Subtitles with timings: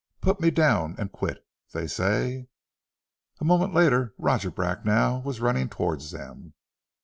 [0.19, 1.45] Put me down and quit.
[1.75, 2.47] They say"
[3.39, 6.55] A moment later Roger Bracknell was running towards them.